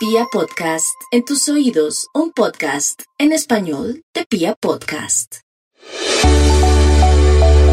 [0.00, 5.40] Pia Podcast, en tus oídos, un podcast en español de Pia Podcast.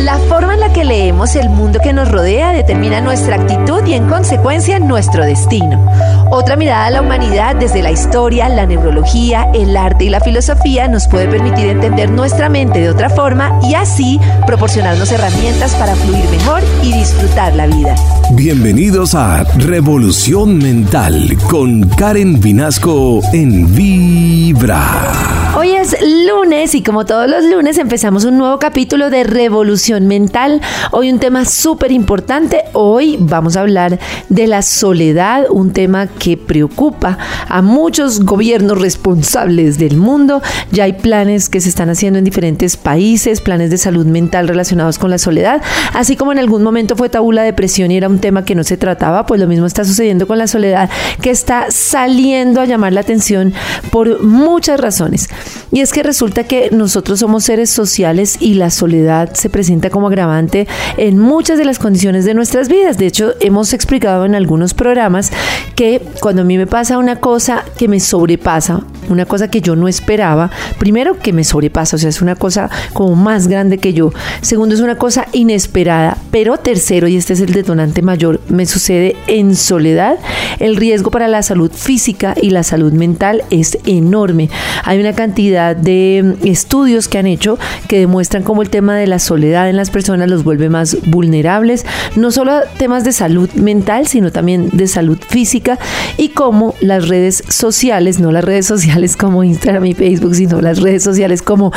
[0.01, 3.93] La forma en la que leemos el mundo que nos rodea determina nuestra actitud y
[3.93, 5.89] en consecuencia nuestro destino.
[6.29, 10.89] Otra mirada a la humanidad desde la historia, la neurología, el arte y la filosofía
[10.89, 16.25] nos puede permitir entender nuestra mente de otra forma y así proporcionarnos herramientas para fluir
[16.29, 17.95] mejor y disfrutar la vida.
[18.31, 25.37] Bienvenidos a Revolución Mental con Karen Vinasco en Vibra.
[25.57, 25.95] Hoy es
[26.27, 30.61] lunes y como todos los lunes empezamos un nuevo capítulo de Revolución Mental.
[30.91, 32.65] Hoy un tema súper importante.
[32.73, 33.97] Hoy vamos a hablar
[34.29, 37.17] de la soledad, un tema que preocupa
[37.47, 40.41] a muchos gobiernos responsables del mundo.
[40.71, 44.99] Ya hay planes que se están haciendo en diferentes países, planes de salud mental relacionados
[44.99, 45.61] con la soledad.
[45.93, 48.63] Así como en algún momento fue tabú la depresión y era un tema que no
[48.63, 50.89] se trataba, pues lo mismo está sucediendo con la soledad,
[51.21, 53.53] que está saliendo a llamar la atención
[53.91, 55.29] por muchas razones.
[55.71, 60.07] Y es que resulta que nosotros somos seres sociales y la soledad se presenta como
[60.07, 62.97] agravante en muchas de las condiciones de nuestras vidas.
[62.97, 65.31] De hecho, hemos explicado en algunos programas
[65.75, 69.75] que cuando a mí me pasa una cosa que me sobrepasa, una cosa que yo
[69.75, 73.93] no esperaba, primero que me sobrepasa, o sea, es una cosa como más grande que
[73.93, 74.11] yo.
[74.41, 76.17] Segundo, es una cosa inesperada.
[76.31, 80.17] Pero tercero, y este es el detonante mayor, me sucede en soledad.
[80.59, 84.49] El riesgo para la salud física y la salud mental es enorme.
[84.83, 89.19] Hay una cantidad de estudios que han hecho que demuestran cómo el tema de la
[89.19, 91.85] soledad en las personas los vuelve más vulnerables,
[92.15, 95.77] no solo temas de salud mental, sino también de salud física
[96.17, 100.79] y cómo las redes sociales, no las redes sociales como Instagram y Facebook, sino las
[100.79, 101.71] redes sociales como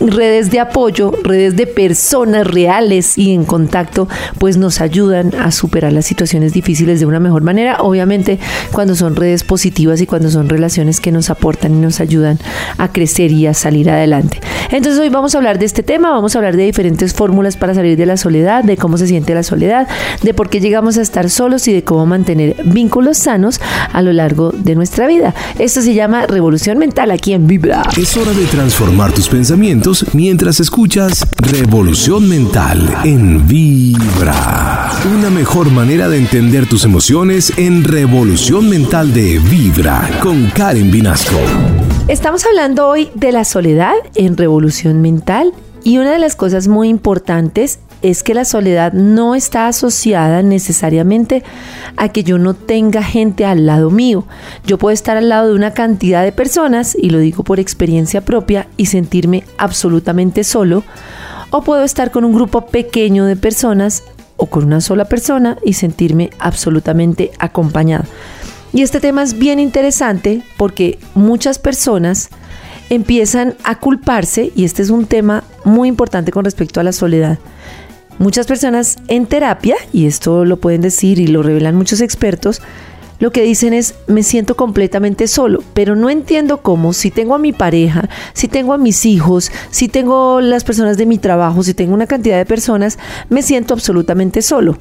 [0.00, 5.92] redes de apoyo, redes de personas reales y en contacto, pues nos ayudan a superar
[5.92, 8.38] las situaciones difíciles de una mejor manera, obviamente
[8.72, 12.38] cuando son redes positivas y cuando son relaciones que nos aportan y nos ayudan
[12.78, 14.40] a crecer y a salir adelante.
[14.70, 17.74] Entonces hoy vamos a hablar de este tema, vamos a hablar de diferentes fórmulas para
[17.74, 19.88] salir de la soledad, de cómo se siente la soledad,
[20.22, 23.60] de por qué llegamos a estar solos y de cómo mantener vínculos sanos
[23.92, 25.34] a lo largo de nuestra vida.
[25.58, 27.82] Esto se llama revolución mental aquí en Vibra.
[27.96, 34.90] Es hora de transformar tus pensamientos mientras escuchas Revolución Mental en Vibra.
[35.16, 41.36] Una mejor manera de entender tus emociones en Revolución Mental de Vibra con Karen Vinasco.
[42.08, 45.52] Estamos hablando hoy de la soledad en revolución mental
[45.82, 47.78] y una de las cosas muy importantes
[48.10, 51.42] es que la soledad no está asociada necesariamente
[51.96, 54.26] a que yo no tenga gente al lado mío.
[54.64, 58.20] Yo puedo estar al lado de una cantidad de personas, y lo digo por experiencia
[58.20, 60.84] propia, y sentirme absolutamente solo,
[61.50, 64.02] o puedo estar con un grupo pequeño de personas
[64.36, 68.04] o con una sola persona y sentirme absolutamente acompañado.
[68.72, 72.28] Y este tema es bien interesante porque muchas personas
[72.90, 77.38] empiezan a culparse, y este es un tema muy importante con respecto a la soledad.
[78.18, 82.62] Muchas personas en terapia, y esto lo pueden decir y lo revelan muchos expertos,
[83.18, 87.38] lo que dicen es me siento completamente solo, pero no entiendo cómo, si tengo a
[87.38, 91.74] mi pareja, si tengo a mis hijos, si tengo las personas de mi trabajo, si
[91.74, 94.76] tengo una cantidad de personas, me siento absolutamente solo.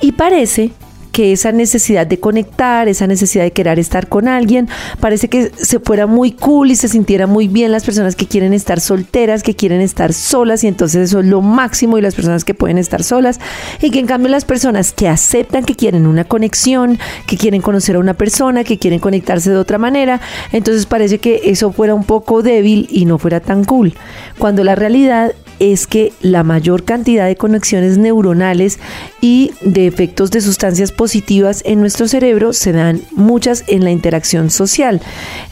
[0.00, 0.70] Y parece
[1.16, 4.68] que esa necesidad de conectar, esa necesidad de querer estar con alguien,
[5.00, 8.52] parece que se fuera muy cool y se sintiera muy bien las personas que quieren
[8.52, 12.44] estar solteras, que quieren estar solas y entonces eso es lo máximo y las personas
[12.44, 13.40] que pueden estar solas.
[13.80, 17.96] Y que en cambio las personas que aceptan que quieren una conexión, que quieren conocer
[17.96, 20.20] a una persona, que quieren conectarse de otra manera,
[20.52, 23.94] entonces parece que eso fuera un poco débil y no fuera tan cool,
[24.36, 28.78] cuando la realidad es que la mayor cantidad de conexiones neuronales
[29.20, 34.50] y de efectos de sustancias positivas en nuestro cerebro se dan muchas en la interacción
[34.50, 35.00] social,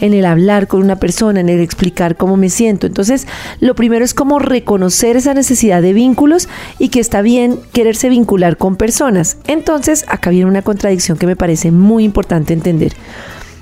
[0.01, 2.87] en el hablar con una persona, en el explicar cómo me siento.
[2.87, 3.27] Entonces,
[3.61, 6.49] lo primero es como reconocer esa necesidad de vínculos
[6.79, 9.37] y que está bien quererse vincular con personas.
[9.47, 12.95] Entonces, acá viene una contradicción que me parece muy importante entender.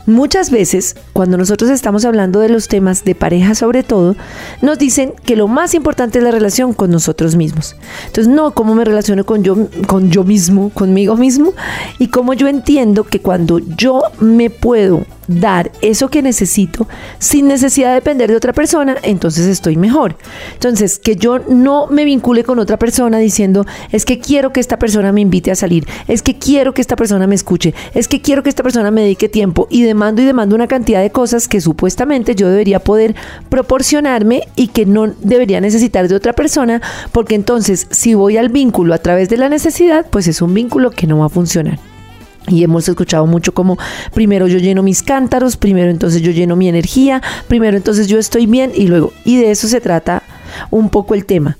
[0.07, 4.17] Muchas veces, cuando nosotros estamos hablando de los temas de pareja sobre todo,
[4.61, 7.77] nos dicen que lo más importante es la relación con nosotros mismos.
[8.07, 11.53] Entonces, no cómo me relaciono con yo, con yo mismo, conmigo mismo,
[11.99, 16.89] y cómo yo entiendo que cuando yo me puedo dar eso que necesito
[17.19, 20.17] sin necesidad de depender de otra persona, entonces estoy mejor.
[20.55, 24.79] Entonces, que yo no me vincule con otra persona diciendo, es que quiero que esta
[24.79, 28.21] persona me invite a salir, es que quiero que esta persona me escuche, es que
[28.21, 31.49] quiero que esta persona me dedique tiempo y demando y demando una cantidad de cosas
[31.49, 33.15] que supuestamente yo debería poder
[33.49, 36.81] proporcionarme y que no debería necesitar de otra persona,
[37.13, 40.91] porque entonces si voy al vínculo a través de la necesidad, pues es un vínculo
[40.91, 41.92] que no va a funcionar.
[42.49, 43.79] Y hemos escuchado mucho como
[44.13, 48.47] primero yo lleno mis cántaros, primero entonces yo lleno mi energía, primero entonces yo estoy
[48.47, 50.23] bien y luego, y de eso se trata
[50.71, 51.57] un poco el tema.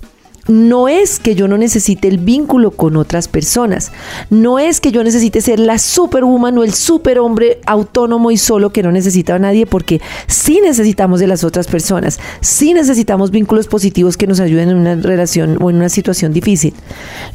[0.47, 3.93] No es que yo no necesite el vínculo con otras personas.
[4.29, 8.83] No es que yo necesite ser la superwoman o el superhombre autónomo y solo que
[8.83, 12.19] no necesita a nadie, porque sí necesitamos de las otras personas.
[12.41, 16.73] Sí necesitamos vínculos positivos que nos ayuden en una relación o en una situación difícil.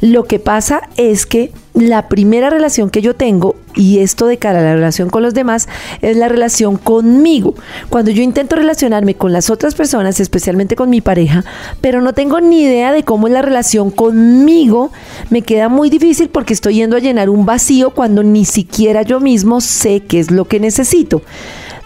[0.01, 4.59] Lo que pasa es que la primera relación que yo tengo, y esto de cara
[4.59, 5.67] a la relación con los demás,
[6.01, 7.55] es la relación conmigo.
[7.89, 11.45] Cuando yo intento relacionarme con las otras personas, especialmente con mi pareja,
[11.81, 14.91] pero no tengo ni idea de cómo es la relación conmigo,
[15.29, 19.19] me queda muy difícil porque estoy yendo a llenar un vacío cuando ni siquiera yo
[19.19, 21.21] mismo sé qué es lo que necesito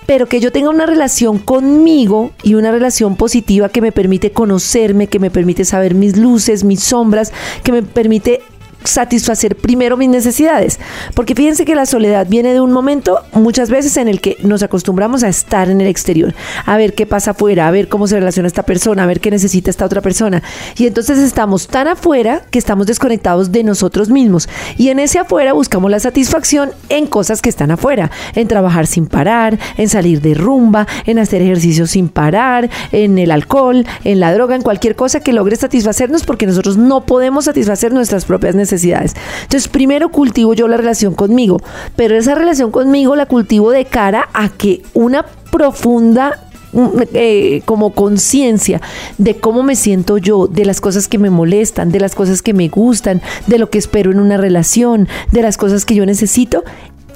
[0.06, 5.08] pero que yo tenga una relación conmigo y una relación positiva que me permite conocerme,
[5.08, 7.32] que me permite saber mis luces, mis sombras,
[7.64, 8.42] que me permite
[8.86, 10.80] satisfacer primero mis necesidades.
[11.16, 14.64] Porque fíjense que la soledad viene de un momento muchas veces en el que nos
[14.64, 16.34] acostumbramos a estar en el exterior,
[16.66, 19.32] a ver qué pasa afuera, a ver cómo se relaciona esta persona, a ver qué
[19.32, 20.44] necesita esta otra persona.
[20.78, 24.50] Y entonces estamos tan afuera que estamos desconectados de nosotros mismos.
[24.78, 29.08] Y en ese afuera buscamos la satisfacción en cosas que están afuera, en trabajar sin
[29.08, 34.34] parar, en salir de rumba, en hacer ejercicio sin parar, en el alcohol, en la
[34.34, 38.73] droga, en cualquier cosa que logre satisfacernos porque nosotros no podemos satisfacer nuestras propias necesidades
[38.74, 41.60] entonces, primero cultivo yo la relación conmigo,
[41.96, 46.40] pero esa relación conmigo la cultivo de cara a que una profunda
[46.72, 48.82] mm, eh, como conciencia
[49.18, 52.54] de cómo me siento yo, de las cosas que me molestan, de las cosas que
[52.54, 56.64] me gustan, de lo que espero en una relación, de las cosas que yo necesito,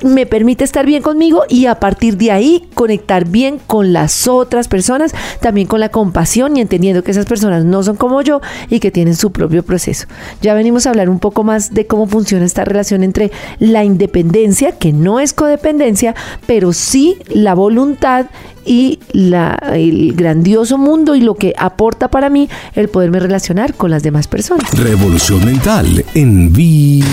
[0.04, 4.68] me permite estar bien conmigo y a partir de ahí conectar bien con las otras
[4.68, 8.80] personas, también con la compasión y entendiendo que esas personas no son como yo y
[8.80, 10.08] que tienen su propio proceso.
[10.42, 14.74] Ya venimos a hablar un poco más de cómo funciona esta relación entre la independencia,
[14.74, 16.16] que no es codependencia,
[16.46, 18.28] pero sí la voluntad
[18.68, 23.90] y la, el grandioso mundo y lo que aporta para mí el poderme relacionar con
[23.90, 24.70] las demás personas.
[24.78, 27.06] Revolución mental en vida.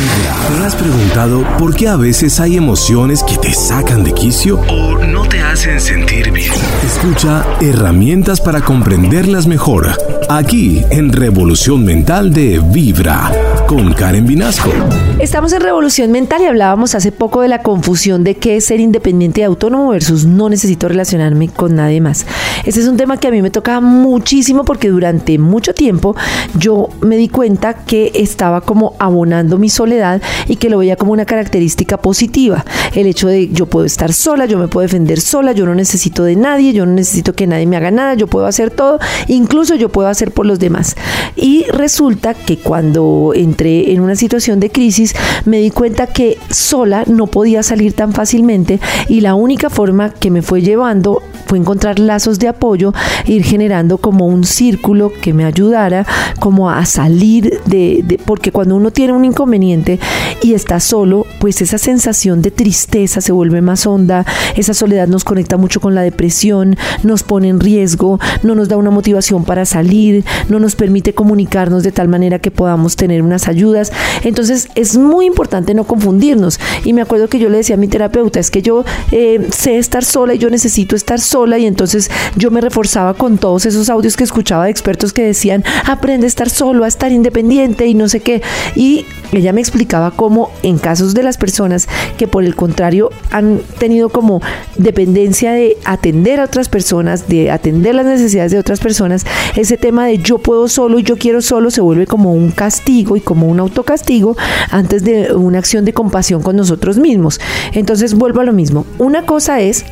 [0.56, 4.98] ¿Te has preguntado por qué a veces hay emociones que te sacan de quicio o
[4.98, 6.52] no te hacen sentir bien?
[6.84, 9.96] Escucha herramientas para comprenderlas mejor
[10.28, 13.30] aquí en Revolución Mental de Vibra
[13.66, 14.70] con Karen Vinasco.
[15.18, 18.80] Estamos en Revolución Mental y hablábamos hace poco de la confusión de qué es ser
[18.80, 22.26] independiente y autónomo versus no necesito relacionarme con nadie más.
[22.64, 26.16] Ese es un tema que a mí me tocaba muchísimo porque durante mucho tiempo
[26.58, 31.12] yo me di cuenta que estaba como abonando mi soledad y que lo veía como
[31.12, 32.64] una característica positiva.
[32.94, 36.24] El hecho de yo puedo estar sola, yo me puedo defender sola, yo no necesito
[36.24, 39.74] de nadie, yo no necesito que nadie me haga nada, yo puedo hacer todo, incluso
[39.74, 40.96] yo puedo hacer por los demás.
[41.36, 45.14] Y resulta que cuando entré en una situación de crisis
[45.44, 50.32] me di cuenta que sola no podía salir tan fácilmente y la única forma que
[50.32, 52.92] me fue llevando fue encontrar lazos de apoyo,
[53.26, 56.06] ir generando como un círculo que me ayudara
[56.40, 60.00] como a salir de, porque cuando uno tiene un inconveniente
[60.42, 64.24] y está solo, pues esa sensación de tristeza se vuelve más honda,
[64.56, 68.76] esa soledad nos conecta mucho con la depresión, nos pone en riesgo, no nos da
[68.76, 73.43] una motivación para salir, no nos permite comunicarnos de tal manera que podamos tener unas
[73.48, 73.92] ayudas.
[74.22, 76.58] Entonces es muy importante no confundirnos.
[76.84, 79.78] Y me acuerdo que yo le decía a mi terapeuta, es que yo eh, sé
[79.78, 83.88] estar sola y yo necesito estar sola y entonces yo me reforzaba con todos esos
[83.90, 87.94] audios que escuchaba de expertos que decían, aprende a estar solo, a estar independiente y
[87.94, 88.42] no sé qué.
[88.74, 93.60] Y ella me explicaba cómo en casos de las personas que por el contrario han
[93.78, 94.40] tenido como
[94.76, 99.24] dependencia de atender a otras personas, de atender las necesidades de otras personas,
[99.56, 103.16] ese tema de yo puedo solo y yo quiero solo se vuelve como un castigo
[103.16, 104.36] y como un autocastigo
[104.70, 107.40] antes de una acción de compasión con nosotros mismos.
[107.72, 108.86] Entonces vuelvo a lo mismo.
[108.98, 109.84] Una cosa es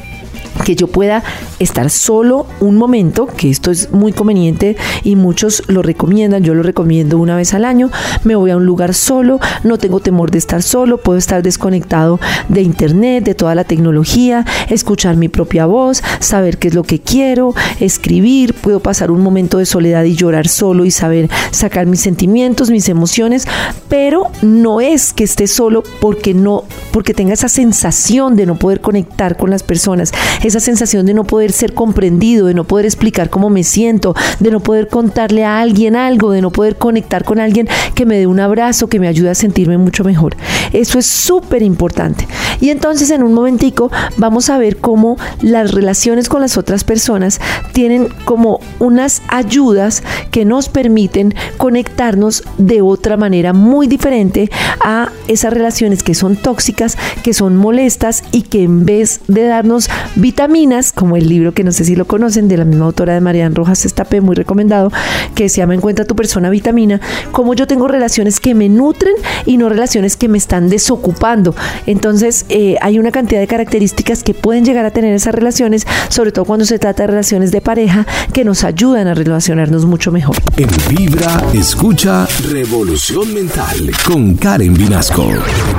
[0.65, 1.23] que yo pueda
[1.59, 6.63] estar solo un momento, que esto es muy conveniente y muchos lo recomiendan, yo lo
[6.63, 7.91] recomiendo una vez al año,
[8.25, 12.21] me voy a un lugar solo, no tengo temor de estar solo, puedo estar desconectado
[12.49, 17.01] de internet, de toda la tecnología, escuchar mi propia voz, saber qué es lo que
[17.01, 22.01] quiero, escribir, puedo pasar un momento de soledad y llorar solo y saber sacar mis
[22.01, 23.47] sentimientos, mis emociones,
[23.89, 28.81] pero no es que esté solo porque no porque tenga esa sensación de no poder
[28.81, 30.13] conectar con las personas
[30.43, 34.51] esa sensación de no poder ser comprendido, de no poder explicar cómo me siento, de
[34.51, 38.27] no poder contarle a alguien algo, de no poder conectar con alguien que me dé
[38.27, 40.37] un abrazo, que me ayude a sentirme mucho mejor.
[40.73, 42.27] Eso es súper importante.
[42.61, 47.41] Y entonces en un momentico vamos a ver cómo las relaciones con las otras personas
[47.73, 55.53] tienen como unas ayudas que nos permiten conectarnos de otra manera muy diferente a esas
[55.53, 59.89] relaciones que son tóxicas, que son molestas y que en vez de darnos
[60.33, 63.21] vitaminas, como el libro que no sé si lo conocen, de la misma autora de
[63.21, 64.91] Marian Rojas Estape, muy recomendado,
[65.35, 69.13] que se llama Encuentra tu persona vitamina, como yo tengo relaciones que me nutren
[69.45, 71.55] y no relaciones que me están desocupando.
[71.87, 76.33] Entonces, eh, hay una cantidad de características que pueden llegar a tener esas relaciones, sobre
[76.33, 80.37] todo cuando se trata de relaciones de pareja, que nos ayudan a relacionarnos mucho mejor.
[80.57, 85.27] En Vibra, escucha Revolución Mental con Karen Vinasco.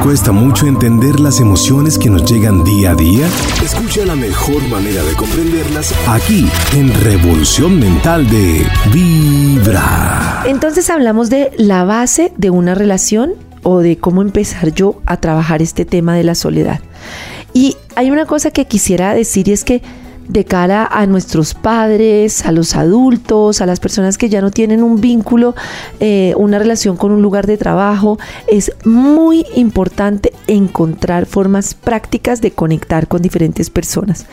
[0.03, 3.27] ¿Cuesta mucho entender las emociones que nos llegan día a día?
[3.63, 10.43] Escucha la mejor manera de comprenderlas aquí en Revolución Mental de Vibra.
[10.45, 15.61] Entonces hablamos de la base de una relación o de cómo empezar yo a trabajar
[15.61, 16.81] este tema de la soledad.
[17.53, 19.81] Y hay una cosa que quisiera decir y es que
[20.27, 24.83] de cara a nuestros padres, a los adultos, a las personas que ya no tienen
[24.83, 25.55] un vínculo,
[25.99, 32.51] eh, una relación con un lugar de trabajo, es muy importante encontrar formas prácticas de
[32.51, 34.25] conectar con diferentes personas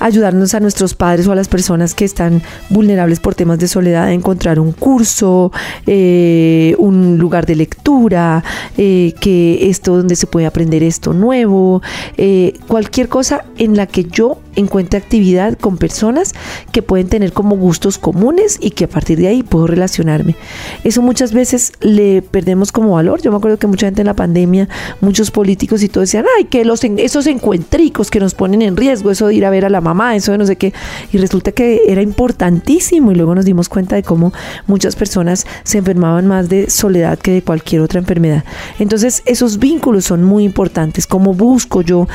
[0.00, 4.04] ayudarnos a nuestros padres o a las personas que están vulnerables por temas de soledad
[4.04, 5.52] a encontrar un curso,
[5.86, 8.44] eh, un lugar de lectura,
[8.76, 11.82] eh, que esto donde se puede aprender esto nuevo,
[12.16, 16.34] eh, cualquier cosa en la que yo encuentre actividad con personas
[16.72, 20.34] que pueden tener como gustos comunes y que a partir de ahí puedo relacionarme.
[20.82, 23.20] Eso muchas veces le perdemos como valor.
[23.22, 24.68] Yo me acuerdo que mucha gente en la pandemia,
[25.00, 29.10] muchos políticos y todo decían, ay, que los, esos encuentricos que nos ponen en riesgo,
[29.10, 30.72] eso de ir a ver a la mamá, eso de no sé qué.
[31.12, 34.32] Y resulta que era importantísimo y luego nos dimos cuenta de cómo
[34.66, 38.44] muchas personas se enfermaban más de soledad que de cualquier otra enfermedad.
[38.78, 41.06] Entonces esos vínculos son muy importantes.
[41.06, 42.08] Cómo busco yo,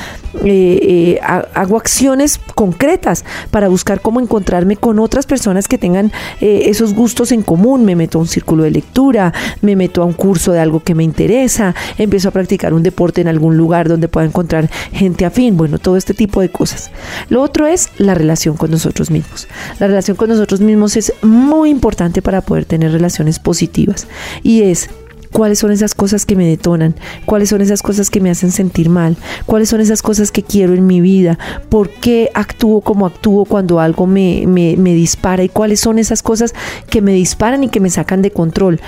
[0.44, 6.12] eh, eh, hago acciones concretas para buscar cómo encontrarme con otras personas que tengan
[6.42, 7.86] eh, esos gustos en común.
[7.86, 10.96] Me meto a un círculo de lectura, me meto a un curso de algo que
[10.96, 15.56] me interesa, empiezo a practicar un deporte en algún lugar donde pueda encontrar gente afín.
[15.58, 16.92] Bueno, todo este tipo de cosas.
[17.30, 19.48] Lo otro es la relación con nosotros mismos.
[19.80, 24.08] La relación con nosotros mismos es muy importante para poder tener relaciones positivas
[24.44, 24.90] y es
[25.32, 26.96] cuáles son esas cosas que me detonan,
[27.26, 30.74] cuáles son esas cosas que me hacen sentir mal, cuáles son esas cosas que quiero
[30.74, 35.80] en mi vida, por qué actúo como actúo cuando algo me, me, dispara y cuáles
[35.80, 36.54] son esas cosas
[36.90, 38.80] que me disparan y que me sacan de control,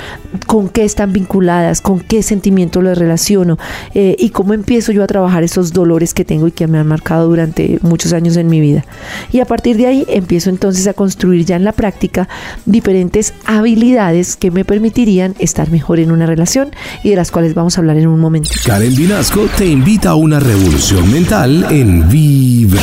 [0.46, 3.58] con qué están vinculadas, con qué sentimiento lo relaciono
[3.94, 6.88] eh, y cómo empiezo yo a trabajar esos dolores que tengo y que me han
[6.88, 8.86] marcado durante muchos años en mi vida.
[9.32, 12.28] Y a partir de ahí empiezo entonces a construir ya en la práctica
[12.66, 16.72] diferentes habilidades que me permitirían estar mejor en una relación relación
[17.04, 18.50] y de las cuales vamos a hablar en un momento.
[18.66, 22.82] Karen Vinasco te invita a una revolución mental en Vibra.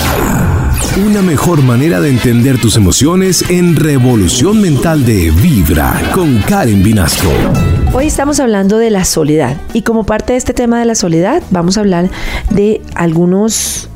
[1.06, 7.28] Una mejor manera de entender tus emociones en Revolución Mental de Vibra con Karen Vinasco.
[7.92, 11.42] Hoy estamos hablando de la soledad y como parte de este tema de la soledad
[11.50, 12.08] vamos a hablar
[12.50, 13.88] de algunos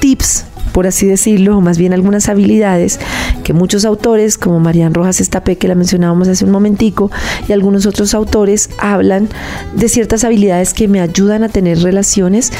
[0.00, 2.98] tips por así decirlo, o más bien algunas habilidades
[3.44, 7.10] que muchos autores, como Marian Rojas Estapé, que la mencionábamos hace un momentico,
[7.48, 9.28] y algunos otros autores hablan
[9.74, 12.52] de ciertas habilidades que me ayudan a tener relaciones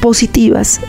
[0.00, 0.80] positivas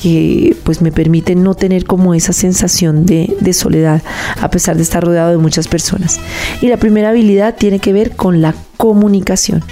[0.00, 4.00] que pues me permiten no tener como esa sensación de, de, soledad
[4.40, 6.18] a pesar de estar rodeado de muchas personas.
[6.62, 9.62] Y la primera habilidad tiene que ver con la comunicación.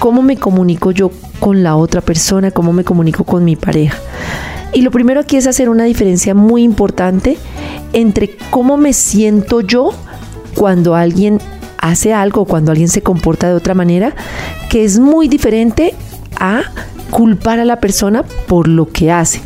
[0.00, 2.50] ¿Cómo me comunico yo con la otra persona?
[2.50, 3.96] ¿Cómo me comunico con mi pareja?
[4.72, 7.36] Y lo primero aquí es hacer una diferencia muy importante
[7.92, 9.90] entre cómo me siento yo
[10.54, 11.40] cuando alguien
[11.78, 14.14] hace algo, cuando alguien se comporta de otra manera,
[14.68, 15.94] que es muy diferente
[16.38, 16.62] a
[17.10, 19.42] culpar a la persona por lo que hace.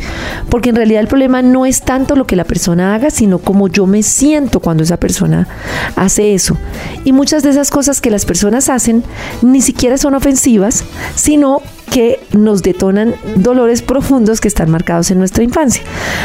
[0.48, 3.68] Porque en realidad el problema no es tanto lo que la persona haga, sino cómo
[3.68, 5.48] yo me siento cuando esa persona
[5.96, 6.56] hace eso.
[7.04, 9.02] Y muchas de esas cosas que las personas hacen
[9.42, 15.44] ni siquiera son ofensivas, sino que nos detonan dolores profundos que están marcados en nuestra
[15.44, 15.82] infancia.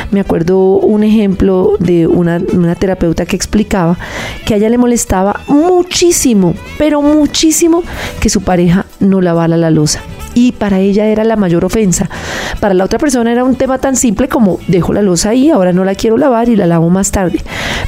[0.10, 2.39] Me acuerdo un ejemplo de una,
[2.75, 3.98] terapeuta que explicaba
[4.48, 7.84] que a ella le molestaba muchísimo, pero muchísimo
[8.19, 10.01] que su pareja no lavara la losa
[10.33, 12.09] y para ella era la mayor ofensa.
[12.59, 15.74] Para la otra persona era un tema tan simple como dejo la losa ahí, ahora
[15.74, 17.41] no la quiero lavar y la lavo más tarde.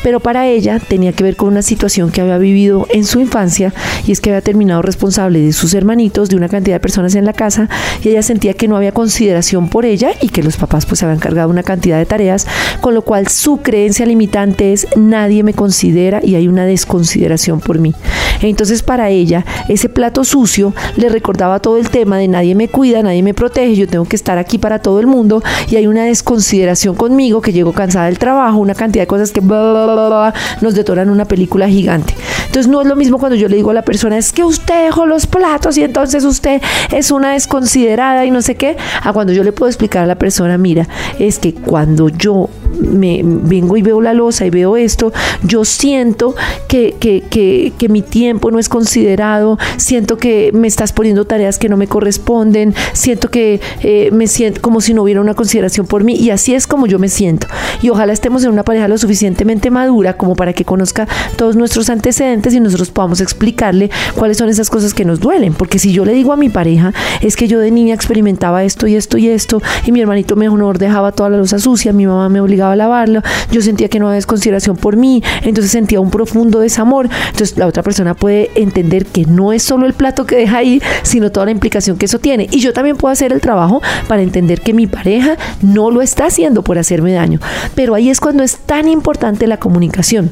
[0.03, 3.74] Pero para ella tenía que ver con una situación que había vivido en su infancia
[4.05, 7.25] y es que había terminado responsable de sus hermanitos, de una cantidad de personas en
[7.25, 7.69] la casa
[8.03, 11.19] y ella sentía que no había consideración por ella y que los papás pues habían
[11.19, 12.48] cargado una cantidad de tareas,
[12.81, 17.79] con lo cual su creencia limitante es nadie me considera y hay una desconsideración por
[17.79, 17.93] mí.
[18.41, 23.01] Entonces para ella ese plato sucio le recordaba todo el tema de nadie me cuida,
[23.01, 26.05] nadie me protege, yo tengo que estar aquí para todo el mundo y hay una
[26.05, 31.25] desconsideración conmigo que llego cansada del trabajo, una cantidad de cosas que nos detonan una
[31.25, 32.13] película gigante.
[32.48, 34.86] Entonces no es lo mismo cuando yo le digo a la persona, es que usted
[34.86, 39.33] dejó los platos y entonces usted es una desconsiderada y no sé qué, a cuando
[39.33, 40.88] yo le puedo explicar a la persona, mira,
[41.19, 45.11] es que cuando yo me vengo y veo la losa y veo esto,
[45.43, 46.35] yo siento
[46.67, 51.59] que, que, que, que mi tiempo no es considerado, siento que me estás poniendo tareas
[51.59, 55.87] que no me corresponden, siento que eh, me siento como si no hubiera una consideración
[55.87, 57.47] por mí y así es como yo me siento.
[57.81, 61.89] Y ojalá estemos en una pareja lo suficientemente madura como para que conozca todos nuestros
[61.89, 65.53] antecedentes y nosotros podamos explicarle cuáles son esas cosas que nos duelen.
[65.53, 68.87] Porque si yo le digo a mi pareja, es que yo de niña experimentaba esto
[68.87, 72.29] y esto y esto, y mi hermanito mejor dejaba toda la losa sucia, mi mamá
[72.29, 76.12] me obligaba a lavarlo, yo sentía que no había desconsideración por mí, entonces sentía un
[76.12, 77.10] profundo desamor.
[77.32, 80.82] Entonces la otra persona puede entender que no es solo el plato que deja ahí,
[81.03, 82.48] sino toda la implicación que eso tiene.
[82.51, 86.25] Y yo también puedo hacer el trabajo para entender que mi pareja no lo está
[86.25, 87.39] haciendo por hacerme daño.
[87.75, 90.32] Pero ahí es cuando es tan importante la comunicación.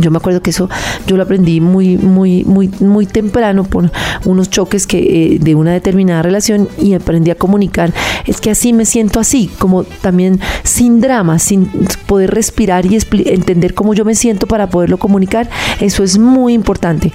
[0.00, 0.68] Yo me acuerdo que eso
[1.06, 3.90] yo lo aprendí muy, muy, muy, muy temprano por
[4.24, 7.92] unos choques que eh, de una determinada relación y aprendí a comunicar.
[8.26, 11.66] Es que así me siento así, como también sin drama, sin
[12.06, 15.48] poder respirar y entender cómo yo me siento para poderlo comunicar.
[15.80, 17.12] Eso es muy importante.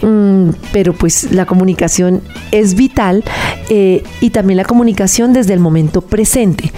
[0.00, 3.24] Mm, pero pues la comunicación es vital
[3.68, 6.72] eh, y también la comunicación desde el momento presente.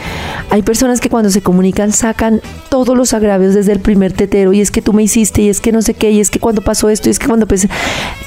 [0.48, 4.62] Hay personas que cuando se comunican sacan todos los agravios desde el primer tetero y
[4.62, 6.62] es que tú me hiciste y es que no sé qué y es que cuando
[6.62, 7.68] pasó esto y es que cuando pues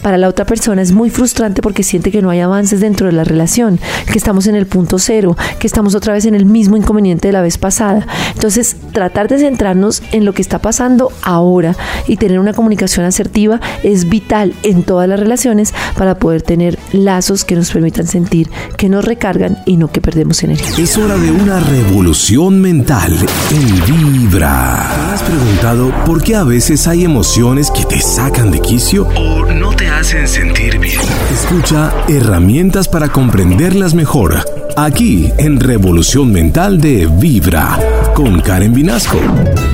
[0.04, 3.14] para la otra persona es muy frustrante porque siente que no hay avances dentro de
[3.14, 3.80] la relación,
[4.12, 7.32] que estamos en el punto cero, que estamos otra vez en el mismo inconveniente de
[7.32, 8.06] la vez pasada.
[8.36, 11.76] Entonces tratar de centrarnos en lo que está pasando ahora
[12.08, 17.56] y tener una comunicación asertiva es vital todas las relaciones para poder tener lazos que
[17.56, 20.84] nos permitan sentir que nos recargan y no que perdemos energía.
[20.84, 23.14] Es hora de una revolución mental
[23.52, 24.88] en Vibra.
[24.94, 29.46] ¿Te has preguntado por qué a veces hay emociones que te sacan de quicio o
[29.46, 31.00] no te hacen sentir bien?
[31.32, 34.46] Escucha herramientas para comprenderlas mejor.
[34.76, 37.80] Aquí en Revolución Mental de Vibra
[38.16, 39.20] con Karen Vinasco.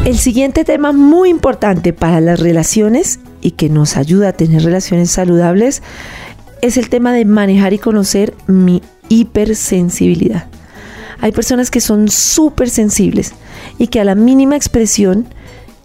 [0.06, 5.12] El siguiente tema muy importante para las relaciones y que nos ayuda a tener relaciones
[5.12, 5.82] saludables
[6.62, 10.46] es el tema de manejar y conocer mi hipersensibilidad.
[11.22, 13.34] Hay personas que son súper sensibles
[13.78, 15.26] y que a la mínima expresión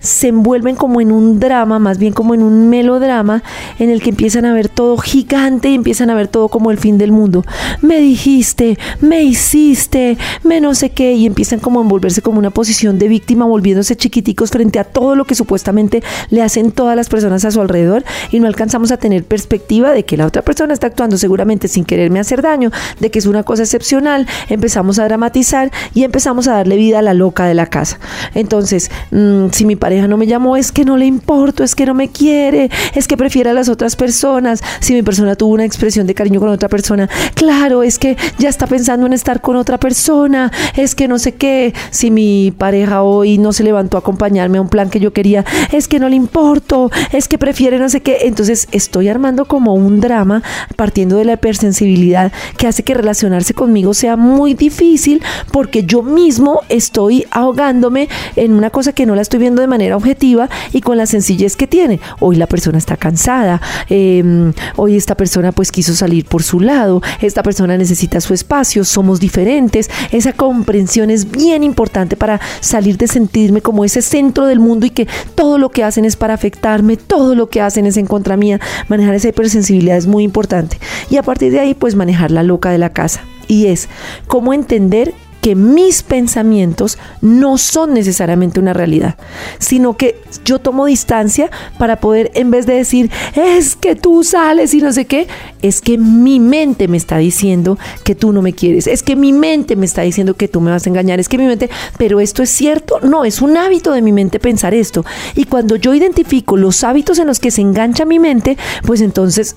[0.05, 3.43] se envuelven como en un drama, más bien como en un melodrama,
[3.79, 6.79] en el que empiezan a ver todo gigante y empiezan a ver todo como el
[6.79, 7.43] fin del mundo.
[7.81, 12.51] Me dijiste, me hiciste, me no sé qué, y empiezan como a envolverse como una
[12.51, 17.09] posición de víctima, volviéndose chiquiticos frente a todo lo que supuestamente le hacen todas las
[17.09, 20.75] personas a su alrededor, y no alcanzamos a tener perspectiva de que la otra persona
[20.75, 25.05] está actuando seguramente sin quererme hacer daño, de que es una cosa excepcional, empezamos a
[25.05, 27.99] dramatizar y empezamos a darle vida a la loca de la casa.
[28.35, 29.77] Entonces, mm, si mi
[30.09, 33.17] no me llamó, es que no le importo, es que no me quiere, es que
[33.17, 34.63] prefiere a las otras personas.
[34.81, 38.49] Si mi persona tuvo una expresión de cariño con otra persona, claro, es que ya
[38.49, 41.75] está pensando en estar con otra persona, es que no sé qué.
[41.91, 45.45] Si mi pareja hoy no se levantó a acompañarme a un plan que yo quería,
[45.73, 48.19] es que no le importo, es que prefiere no sé qué.
[48.23, 50.43] Entonces estoy armando como un drama
[50.77, 56.61] partiendo de la hipersensibilidad que hace que relacionarse conmigo sea muy difícil porque yo mismo
[56.69, 60.97] estoy ahogándome en una cosa que no la estoy viendo de manera objetiva y con
[60.97, 62.01] la sencillez que tiene.
[62.21, 67.03] Hoy la persona está cansada, em, hoy esta persona pues quiso salir por su lado,
[67.21, 69.91] esta persona necesita su espacio, somos diferentes.
[70.11, 74.91] Esa comprensión es bien importante para salir de sentirme como ese centro del mundo y
[74.91, 78.37] que todo lo que hacen es para afectarme, todo lo que hacen es en contra
[78.37, 78.61] mía.
[78.89, 80.79] Manejar esa hipersensibilidad es muy importante.
[81.11, 83.23] Y a partir de ahí pues manejar la loca de la casa.
[83.47, 83.89] Y es
[84.27, 89.17] cómo entender que mis pensamientos no son necesariamente una realidad,
[89.59, 94.73] sino que yo tomo distancia para poder, en vez de decir, es que tú sales
[94.73, 95.29] y no sé qué,
[95.61, 99.35] es que mi mente me está diciendo que tú no me quieres, es que mi
[99.35, 102.21] mente me está diciendo que tú me vas a engañar, es que mi mente, pero
[102.21, 105.05] esto es cierto, no, es un hábito de mi mente pensar esto.
[105.35, 109.57] Y cuando yo identifico los hábitos en los que se engancha mi mente, pues entonces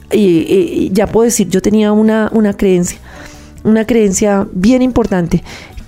[0.91, 2.99] ya puedo decir, yo tenía una, una creencia
[3.63, 5.43] una creencia bien importante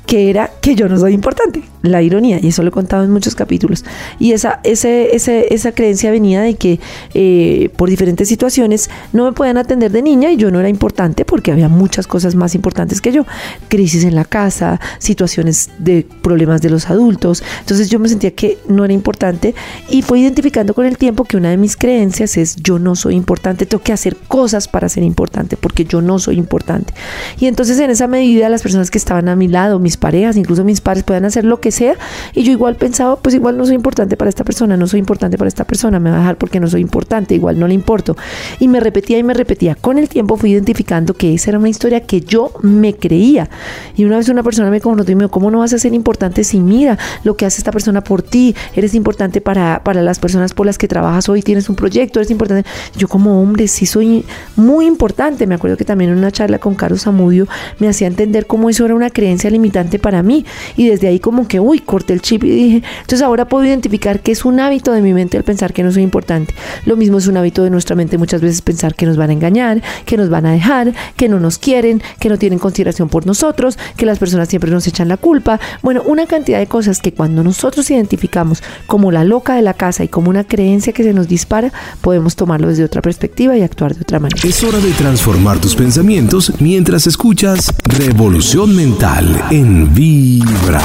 [0.09, 3.11] que era que yo no soy importante la ironía, y eso lo he contado en
[3.11, 3.85] muchos capítulos.
[4.19, 6.79] Y esa, ese, ese, esa creencia venía de que
[7.13, 11.25] eh, por diferentes situaciones no me podían atender de niña y yo no era importante
[11.25, 13.25] porque había muchas cosas más importantes que yo.
[13.69, 17.43] Crisis en la casa, situaciones de problemas de los adultos.
[17.59, 19.55] Entonces yo me sentía que no era importante
[19.89, 23.15] y fue identificando con el tiempo que una de mis creencias es yo no soy
[23.15, 26.93] importante, tengo que hacer cosas para ser importante porque yo no soy importante.
[27.39, 30.63] Y entonces en esa medida las personas que estaban a mi lado, mis parejas, incluso
[30.63, 31.95] mis padres, puedan hacer lo que sea.
[32.33, 35.37] Y yo igual pensaba, pues igual no soy importante para esta persona, no soy importante
[35.37, 38.15] para esta persona, me va a dejar porque no soy importante, igual no le importo.
[38.59, 39.75] Y me repetía y me repetía.
[39.75, 43.49] Con el tiempo fui identificando que esa era una historia que yo me creía.
[43.95, 45.93] Y una vez una persona me confrontó y me dijo, ¿cómo no vas a ser
[45.93, 48.55] importante si mira lo que hace esta persona por ti?
[48.75, 52.31] Eres importante para, para las personas por las que trabajas hoy, tienes un proyecto, eres
[52.31, 52.69] importante.
[52.95, 55.47] Yo como hombre sí soy muy importante.
[55.47, 57.47] Me acuerdo que también en una charla con Carlos Zamudio
[57.79, 60.45] me hacía entender cómo eso era una creencia limitante para mí.
[60.77, 64.19] Y desde ahí como que uy, corté el chip y dije, entonces ahora puedo identificar
[64.19, 66.53] que es un hábito de mi mente el pensar que no soy importante.
[66.85, 69.33] Lo mismo es un hábito de nuestra mente muchas veces pensar que nos van a
[69.33, 73.25] engañar, que nos van a dejar, que no nos quieren, que no tienen consideración por
[73.25, 75.59] nosotros, que las personas siempre nos echan la culpa.
[75.81, 80.03] Bueno, una cantidad de cosas que cuando nosotros identificamos como la loca de la casa
[80.03, 81.71] y como una creencia que se nos dispara,
[82.01, 84.41] podemos tomarlo desde otra perspectiva y actuar de otra manera.
[84.43, 90.81] Es hora de transformar tus pensamientos mientras escuchas Revolución Mental en Vibra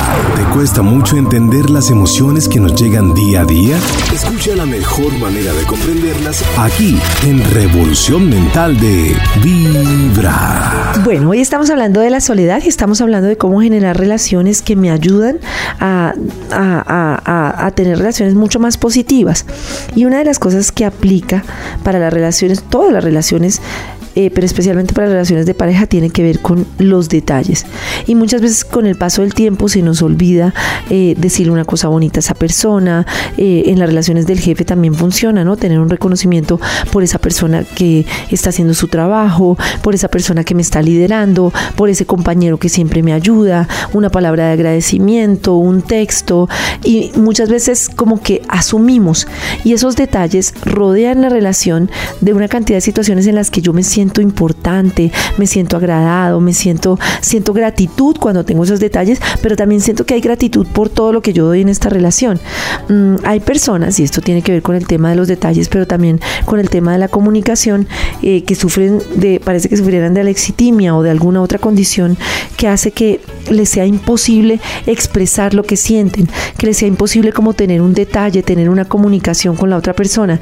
[0.55, 3.77] cuesta mucho entender las emociones que nos llegan día a día?
[4.15, 10.93] Escucha la mejor manera de comprenderlas aquí en Revolución Mental de Vibra.
[11.03, 14.77] Bueno, hoy estamos hablando de la soledad y estamos hablando de cómo generar relaciones que
[14.77, 15.41] me ayudan
[15.81, 16.15] a,
[16.53, 19.47] a, a tener relaciones mucho más positivas.
[19.97, 21.43] Y una de las cosas que aplica
[21.83, 23.61] para las relaciones, todas las relaciones,
[24.17, 27.67] eh, pero especialmente para relaciones de pareja, tiene que ver con los detalles.
[28.07, 30.55] Y muchas veces con el paso del tiempo se nos olvida
[30.91, 33.07] eh, decirle una cosa bonita a esa persona.
[33.37, 35.57] Eh, en las relaciones del jefe también funciona, ¿no?
[35.57, 36.61] Tener un reconocimiento
[36.93, 41.53] por esa persona que está haciendo su trabajo, por esa persona que me está liderando,
[41.77, 46.49] por ese compañero que siempre me ayuda, una palabra de agradecimiento, un texto.
[46.85, 49.27] Y muchas veces como que asumimos.
[49.65, 53.73] Y esos detalles rodean la relación de una cantidad de situaciones en las que yo
[53.73, 59.19] me siento siento importante, me siento agradado, me siento, siento gratitud cuando tengo esos detalles,
[59.41, 62.39] pero también siento que hay gratitud por todo lo que yo doy en esta relación.
[62.91, 65.87] Mm, hay personas, y esto tiene que ver con el tema de los detalles, pero
[65.87, 67.89] también con el tema de la comunicación,
[68.21, 72.19] eh, que sufren de, parece que sufrieran de alexitimia o de alguna otra condición
[72.59, 77.55] que hace que les sea imposible expresar lo que sienten, que les sea imposible como
[77.55, 80.41] tener un detalle, tener una comunicación con la otra persona.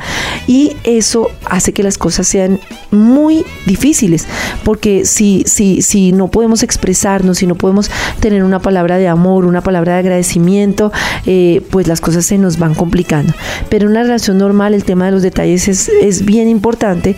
[0.48, 2.58] Y eso hace que las cosas sean
[2.90, 4.26] muy difíciles,
[4.64, 9.44] porque si, si, si no podemos expresarnos, si no podemos tener una palabra de amor,
[9.44, 10.92] una palabra de agradecimiento,
[11.26, 13.32] eh, pues las cosas se nos van complicando.
[13.68, 17.16] Pero en una relación normal el tema de los detalles es, es bien importante.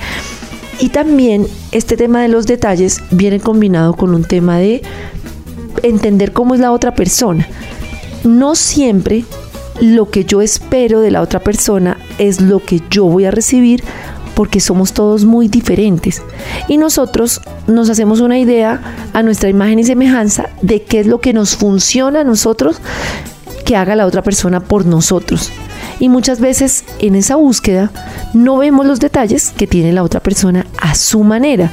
[0.80, 4.82] Y también este tema de los detalles viene combinado con un tema de
[5.82, 7.46] entender cómo es la otra persona.
[8.24, 9.24] No siempre
[9.80, 13.82] lo que yo espero de la otra persona es lo que yo voy a recibir
[14.34, 16.22] porque somos todos muy diferentes.
[16.68, 18.80] Y nosotros nos hacemos una idea
[19.12, 22.80] a nuestra imagen y semejanza de qué es lo que nos funciona a nosotros
[23.64, 25.50] que haga la otra persona por nosotros.
[26.00, 27.90] Y muchas veces en esa búsqueda
[28.34, 31.70] no vemos los detalles que tiene la otra persona a su manera.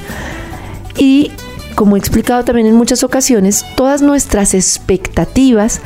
[0.98, 1.32] Y
[1.76, 5.82] como he explicado también en muchas ocasiones, todas nuestras expectativas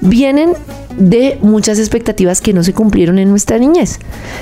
[0.00, 0.52] vienen
[0.98, 3.98] de muchas expectativas que no se cumplieron en nuestra niñez.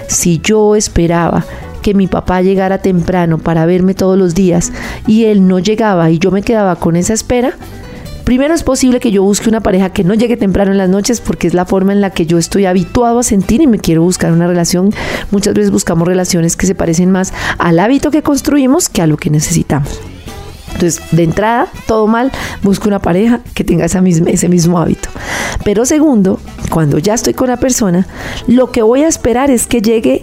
[0.09, 1.45] Si yo esperaba
[1.83, 4.73] que mi papá llegara temprano para verme todos los días
[5.07, 7.55] y él no llegaba y yo me quedaba con esa espera,
[8.25, 11.21] Primero es posible que yo busque una pareja que no llegue temprano en las noches
[11.21, 14.01] porque es la forma en la que yo estoy habituado a sentir y me quiero
[14.01, 14.95] buscar una relación.
[15.31, 19.19] Muchas veces buscamos relaciones que se parecen más al hábito que construimos que a lo
[19.19, 20.01] que necesitamos.
[20.75, 22.31] Entonces, de entrada, todo mal,
[22.63, 25.09] busco una pareja que tenga ese mismo hábito.
[25.65, 26.39] Pero segundo,
[26.71, 28.07] cuando ya estoy con la persona,
[28.47, 30.23] lo que voy a esperar es que llegue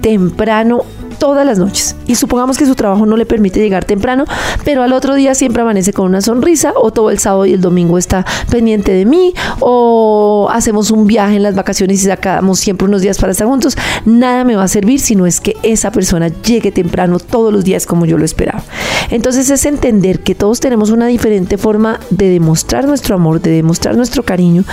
[0.00, 0.82] temprano
[1.22, 1.94] todas las noches.
[2.08, 4.24] Y supongamos que su trabajo no le permite llegar temprano,
[4.64, 7.60] pero al otro día siempre amanece con una sonrisa, o todo el sábado y el
[7.60, 12.88] domingo está pendiente de mí, o hacemos un viaje en las vacaciones y sacamos siempre
[12.88, 13.76] unos días para estar juntos.
[14.04, 17.62] Nada me va a servir si no es que esa persona llegue temprano todos los
[17.62, 18.64] días como yo lo esperaba.
[19.10, 23.96] Entonces es entender que todos tenemos una diferente forma de demostrar nuestro amor, de demostrar
[23.96, 24.64] nuestro cariño,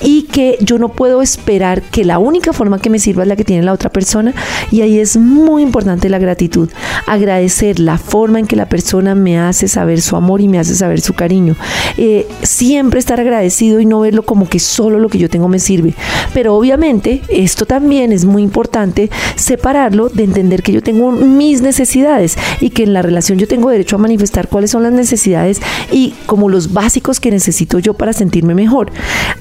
[0.00, 3.36] y que yo no puedo esperar que la única forma que me sirva es la
[3.36, 4.32] que tiene la otra persona,
[4.70, 6.70] y ahí es muy importante la gratitud.
[7.06, 10.74] agradecer la forma en que la persona me hace saber su amor y me hace
[10.74, 11.56] saber su cariño.
[11.96, 15.58] Eh, siempre estar agradecido y no verlo como que solo lo que yo tengo me
[15.58, 15.94] sirve.
[16.34, 22.36] Pero obviamente esto también es muy importante separarlo de entender que yo tengo mis necesidades
[22.60, 26.14] y que en la relación yo tengo derecho a manifestar cuáles son las necesidades y
[26.26, 28.92] como los básicos que necesito yo para sentirme mejor.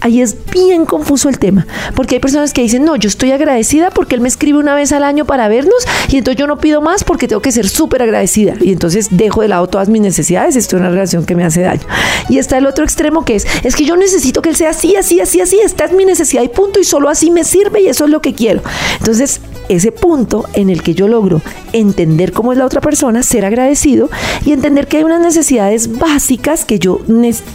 [0.02, 3.92] Ahí es bien confuso el tema, porque hay personas que dicen, no, yo estoy agradecida
[3.92, 6.82] porque él me escribe una vez al año para vernos y entonces yo no pido
[6.82, 10.56] más porque tengo que ser súper agradecida y entonces dejo de lado todas mis necesidades,
[10.56, 11.84] esto es una relación que me hace daño.
[12.30, 14.96] Y está el otro extremo que es, es que yo necesito que él sea así,
[14.96, 17.88] así, así, así, esta es mi necesidad y punto y solo así me sirve y
[17.88, 18.62] eso es lo que quiero.
[19.00, 21.42] Entonces, ese punto en el que yo logro
[21.74, 24.10] entender cómo es la otra persona, ser agradecido
[24.46, 27.00] y entender que hay unas necesidades básicas que yo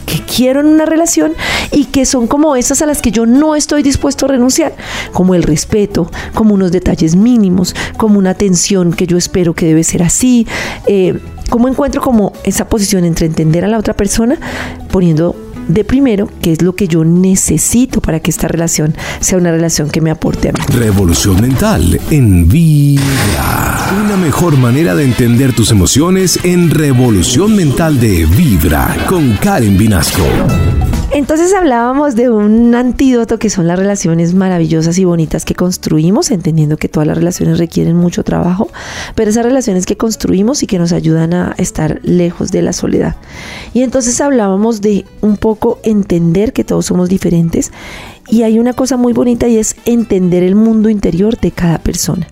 [0.07, 1.33] que quiero en una relación
[1.71, 4.75] y que son como esas a las que yo no estoy dispuesto a renunciar,
[5.13, 9.85] como el respeto, como unos detalles mínimos, como una atención que yo espero que debe
[9.85, 10.47] ser así.
[10.87, 11.19] Eh,
[11.51, 14.39] ¿Cómo encuentro como esa posición entre entender a la otra persona
[14.91, 15.37] poniendo
[15.69, 19.91] de primero qué es lo que yo necesito para que esta relación sea una relación
[19.91, 20.59] que me aporte a mí.
[20.75, 23.91] Revolución mental en vida.
[24.05, 30.23] Una mejor manera de entender tus emociones en Revolución mental de Vibra con Karen Vinasco.
[31.15, 36.79] Entonces hablábamos de un antídoto que son las relaciones maravillosas y bonitas que construimos, entendiendo
[36.79, 38.69] que todas las relaciones requieren mucho trabajo,
[39.15, 43.17] pero esas relaciones que construimos y que nos ayudan a estar lejos de la soledad.
[43.75, 47.73] Y entonces hablábamos de un poco entender que todos somos diferentes
[48.29, 52.27] y hay una cosa muy bonita y es entender el mundo interior de cada persona.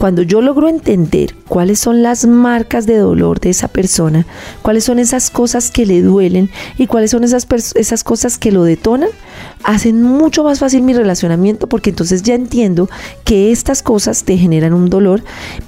[0.00, 4.24] Cuando yo logro entender cuáles son las marcas de dolor de esa persona,
[4.62, 8.64] cuáles son esas cosas que le duelen y cuáles son esas, esas cosas que lo
[8.64, 9.10] detonan,
[9.62, 12.88] hacen mucho más fácil mi relacionamiento porque entonces ya entiendo
[13.24, 15.22] que estas cosas te generan un dolor,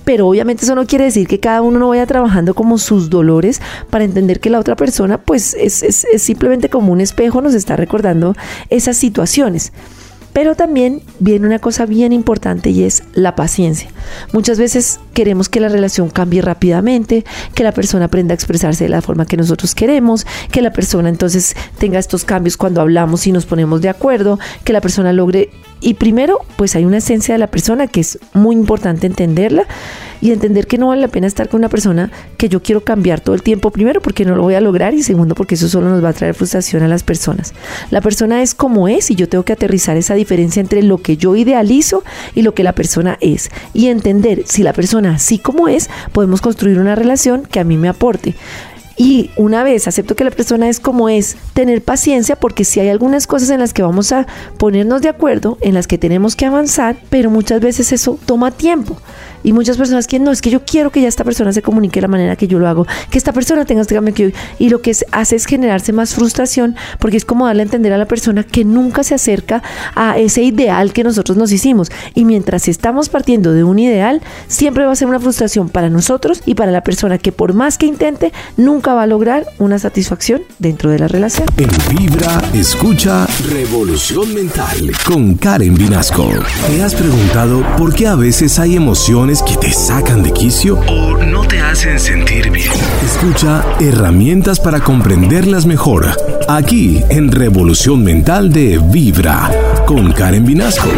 [0.07, 3.61] pero obviamente eso no quiere decir que cada uno no vaya trabajando como sus dolores
[3.91, 7.77] para entender que la otra persona pues es, es simplemente como un espejo, nos está
[7.77, 8.35] recordando
[8.71, 9.75] esas situaciones.
[10.33, 13.91] Pero también viene una cosa bien importante y es la paciencia.
[14.33, 18.91] Muchas veces queremos que la relación cambie rápidamente, que la persona aprenda a expresarse de
[18.91, 23.33] la forma que nosotros queremos, que la persona entonces tenga estos cambios cuando hablamos y
[23.33, 25.51] nos ponemos de acuerdo, que la persona logre...
[25.85, 29.67] Y primero, pues hay una esencia de la persona que es muy importante entenderla
[30.21, 33.21] y entender que no vale la pena estar con una persona que yo quiero cambiar
[33.21, 35.89] todo el tiempo, primero porque no lo voy a lograr y segundo porque eso solo
[35.91, 37.53] nos va a traer frustración a las personas.
[37.91, 41.17] La persona es como es y yo tengo que aterrizar esa diferencia entre lo que
[41.17, 42.05] yo idealizo
[42.37, 46.41] y lo que la persona es y entender si la persona así como es, podemos
[46.41, 48.35] construir una relación que a mí me aporte.
[48.97, 52.89] Y una vez acepto que la persona es como es, tener paciencia porque si hay
[52.89, 54.27] algunas cosas en las que vamos a
[54.59, 58.99] ponernos de acuerdo, en las que tenemos que avanzar, pero muchas veces eso toma tiempo.
[59.43, 62.01] Y muchas personas que no, es que yo quiero que ya esta persona se comunique
[62.01, 64.37] de la manera que yo lo hago, que esta persona tenga este cambio que yo.
[64.59, 67.99] Y lo que hace es generarse más frustración porque es como darle a entender a
[67.99, 69.63] la persona que nunca se acerca
[69.95, 71.91] a ese ideal que nosotros nos hicimos.
[72.15, 76.43] Y mientras estamos partiendo de un ideal, siempre va a ser una frustración para nosotros
[76.47, 80.43] y para la persona que por más que intente, nunca va a lograr una satisfacción
[80.59, 81.49] dentro de la relación.
[81.57, 86.29] En Vibra, escucha Revolución Mental con Karen Vinasco.
[86.67, 91.17] ¿Te has preguntado por qué a veces hay emociones que te sacan de quicio o
[91.17, 92.71] no te hacen sentir bien.
[93.03, 96.07] Escucha herramientas para comprenderlas mejor.
[96.49, 99.49] Aquí en Revolución Mental de Vibra
[99.87, 100.89] con Karen Vinasco.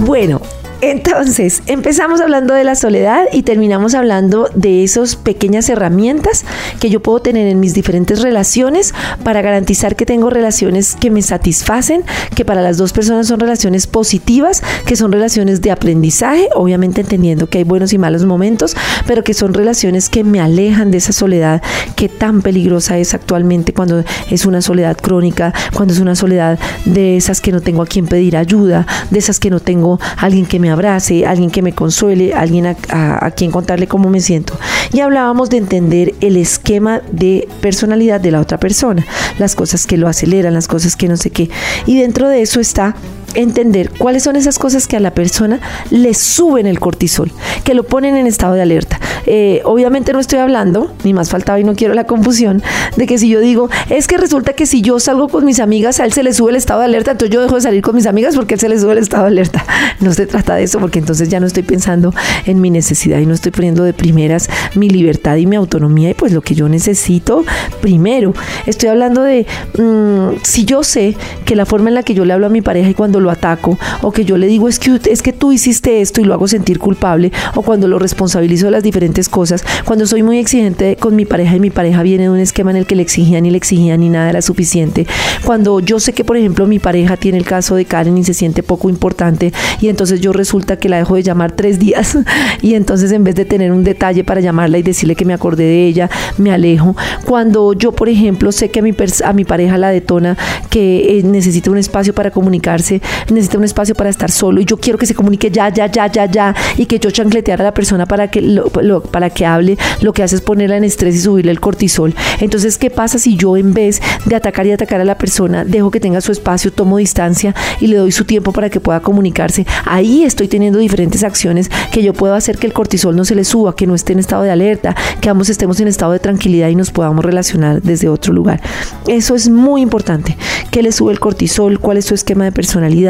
[0.00, 0.42] Bueno,
[0.90, 6.44] entonces, empezamos hablando de la soledad y terminamos hablando de esas pequeñas herramientas
[6.78, 8.92] que yo puedo tener en mis diferentes relaciones
[9.22, 13.86] para garantizar que tengo relaciones que me satisfacen, que para las dos personas son relaciones
[13.86, 19.24] positivas, que son relaciones de aprendizaje, obviamente entendiendo que hay buenos y malos momentos, pero
[19.24, 21.62] que son relaciones que me alejan de esa soledad
[21.96, 27.16] que tan peligrosa es actualmente cuando es una soledad crónica, cuando es una soledad de
[27.16, 30.44] esas que no tengo a quien pedir ayuda, de esas que no tengo a alguien
[30.44, 34.54] que me abrace, alguien que me consuele, alguien a, quien contarle cómo me siento.
[34.92, 39.04] Y hablábamos de entender el esquema de personalidad de la otra persona,
[39.38, 41.50] las cosas que lo aceleran, las cosas que no sé qué.
[41.86, 42.94] Y dentro de eso está
[43.34, 47.30] entender cuáles son esas cosas que a la persona le suben el cortisol,
[47.64, 49.00] que lo ponen en estado de alerta.
[49.26, 52.62] Eh, obviamente no estoy hablando, ni más faltaba y no quiero la confusión,
[52.96, 56.00] de que si yo digo, es que resulta que si yo salgo con mis amigas,
[56.00, 57.94] a él se le sube el estado de alerta, entonces yo dejo de salir con
[57.94, 59.64] mis amigas porque a él se le sube el estado de alerta.
[60.00, 62.12] No se trata de eso, porque entonces ya no estoy pensando
[62.46, 66.14] en mi necesidad y no estoy poniendo de primeras mi libertad y mi autonomía y
[66.14, 67.44] pues lo que yo necesito
[67.80, 68.34] primero.
[68.66, 69.46] Estoy hablando de,
[69.78, 72.60] mm, si yo sé que la forma en la que yo le hablo a mi
[72.60, 75.50] pareja y cuando lo ataco o que yo le digo es que, es que tú
[75.50, 79.64] hiciste esto y lo hago sentir culpable o cuando lo responsabilizo de las diferentes cosas,
[79.84, 82.76] cuando soy muy exigente con mi pareja y mi pareja viene de un esquema en
[82.76, 85.06] el que le exigían y le exigían y nada era suficiente,
[85.44, 88.34] cuando yo sé que por ejemplo mi pareja tiene el caso de Karen y se
[88.34, 92.16] siente poco importante y entonces yo resulta que la dejo de llamar tres días
[92.62, 95.64] y entonces en vez de tener un detalle para llamarla y decirle que me acordé
[95.64, 96.96] de ella, me alejo.
[97.24, 100.36] Cuando yo por ejemplo sé que a mi, a mi pareja la detona
[100.70, 104.76] que eh, necesita un espacio para comunicarse, necesita un espacio para estar solo y yo
[104.76, 107.74] quiero que se comunique ya, ya, ya, ya, ya y que yo chancletear a la
[107.74, 108.62] persona para que,
[109.10, 112.14] para que hable, lo que hace es ponerla en estrés y subirle el cortisol.
[112.40, 115.90] Entonces, ¿qué pasa si yo en vez de atacar y atacar a la persona, dejo
[115.90, 119.66] que tenga su espacio, tomo distancia y le doy su tiempo para que pueda comunicarse?
[119.84, 123.44] Ahí estoy teniendo diferentes acciones que yo puedo hacer que el cortisol no se le
[123.44, 126.68] suba, que no esté en estado de alerta, que ambos estemos en estado de tranquilidad
[126.68, 128.60] y nos podamos relacionar desde otro lugar.
[129.06, 130.36] Eso es muy importante.
[130.70, 131.78] ¿Qué le sube el cortisol?
[131.78, 133.03] ¿Cuál es su esquema de personalidad?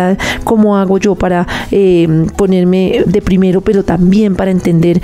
[0.45, 5.01] ¿Cómo hago yo para eh, ponerme de primero, pero también para entender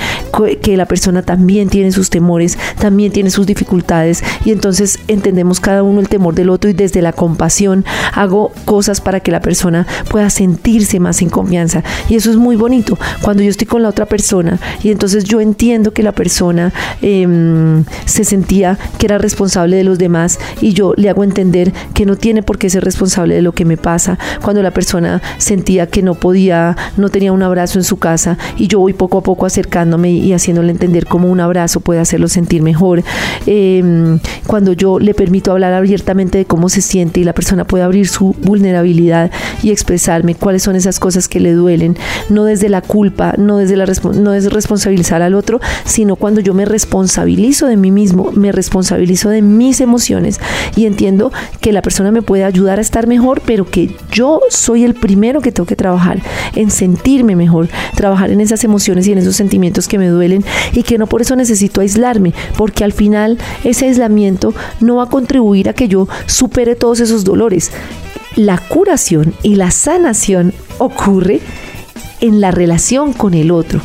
[0.63, 5.83] que la persona también tiene sus temores, también tiene sus dificultades y entonces entendemos cada
[5.83, 9.87] uno el temor del otro y desde la compasión hago cosas para que la persona
[10.11, 11.83] pueda sentirse más en confianza.
[12.09, 15.41] Y eso es muy bonito cuando yo estoy con la otra persona y entonces yo
[15.41, 16.73] entiendo que la persona
[17.03, 22.07] em, se sentía que era responsable de los demás y yo le hago entender que
[22.07, 24.19] no tiene por qué ser responsable de lo que me pasa.
[24.43, 24.71] Cuando la
[25.39, 29.19] sentía que no podía, no tenía un abrazo en su casa y yo voy poco
[29.19, 33.03] a poco acercándome y haciéndole entender cómo un abrazo puede hacerlo sentir mejor.
[33.47, 37.85] Em, cuando yo le permito hablar abiertamente de cómo se siente y la persona puede
[37.85, 39.31] abrir su vulnerabilidad
[39.63, 41.97] y expresarme cuáles son esas cosas que le duelen,
[42.29, 46.55] no desde la culpa, no desde la no es responsabilizar al otro, sino cuando yo
[46.55, 50.41] me responsabilizo de mí mismo, me responsabilizo de mis emociones
[50.77, 54.85] y entiendo que la persona me puede ayudar a estar mejor, pero que yo soy
[54.85, 56.23] el primero que tengo que trabajar
[56.55, 60.83] en sentirme mejor, trabajar en esas emociones y en esos sentimientos que me duelen y
[60.83, 65.69] que no por eso necesito aislarme, porque al final ese aislamiento no va a contribuir
[65.69, 67.71] a que yo supere todos esos dolores.
[68.37, 71.41] La curación y la sanación ocurre
[72.21, 73.81] en la relación con el otro.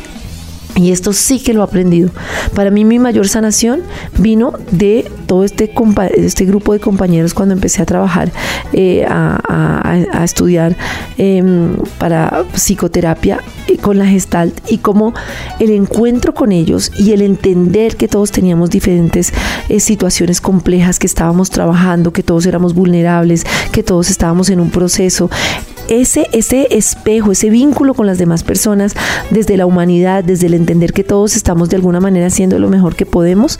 [0.76, 2.10] Y esto sí que lo he aprendido.
[2.54, 3.80] Para mí mi mayor sanación
[4.18, 5.72] vino de todo este,
[6.16, 8.30] este grupo de compañeros cuando empecé a trabajar,
[8.72, 10.76] eh, a, estudiar
[11.18, 13.40] em, para psicoterapia
[13.80, 15.14] con la gestalt y como
[15.60, 19.32] el encuentro con ellos y el entender que todos teníamos diferentes
[19.68, 24.70] eh, situaciones complejas que estábamos trabajando, que todos éramos vulnerables, que todos estábamos en un
[24.70, 25.30] proceso
[25.88, 28.94] ese, ese espejo, ese vínculo con las demás personas,
[29.30, 32.96] desde la humanidad, desde el entender que todos estamos de alguna manera haciendo lo mejor
[32.96, 33.58] que podemos,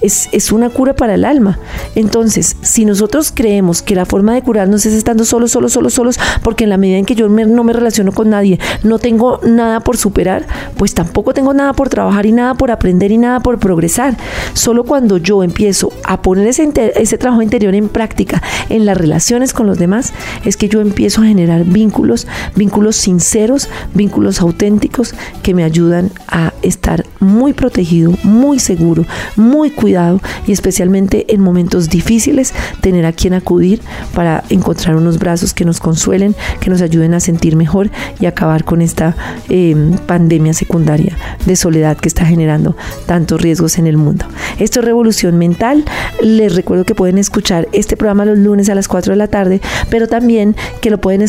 [0.00, 1.58] es, es una cura para el alma.
[1.94, 6.18] Entonces, si nosotros creemos que la forma de curarnos es estando solos, solos, solos, solos,
[6.42, 9.80] porque en la medida en que yo no me relaciono con nadie, no tengo nada
[9.80, 13.58] por superar, pues tampoco tengo nada por trabajar y nada por aprender y nada por
[13.58, 14.16] progresar.
[14.52, 19.52] Solo cuando yo empiezo a poner ese, ese trabajo interior en práctica en las relaciones
[19.52, 20.12] con los demás,
[20.44, 22.26] es que yo empiezo a generar vínculos,
[22.56, 29.04] vínculos sinceros, vínculos auténticos que me ayudan a estar muy protegido, muy seguro,
[29.36, 33.80] muy cuidado y especialmente en momentos difíciles tener a quien acudir
[34.14, 38.64] para encontrar unos brazos que nos consuelen, que nos ayuden a sentir mejor y acabar
[38.64, 39.16] con esta
[39.48, 42.76] em, pandemia secundaria de soledad que está generando
[43.06, 44.26] tantos riesgos en el mundo.
[44.58, 45.84] Esto es Revolución Mental.
[46.22, 49.60] Les recuerdo que pueden escuchar este programa los lunes a las 4 de la tarde,
[49.90, 51.22] pero también que lo pueden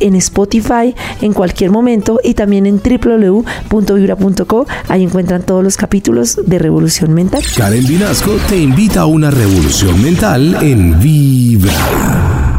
[0.00, 4.66] en Spotify en cualquier momento y también en www.vibra.co.
[4.88, 7.42] Ahí encuentran todos los capítulos de Revolución Mental.
[7.56, 12.49] Karen Vinasco te invita a una revolución mental en Vibra.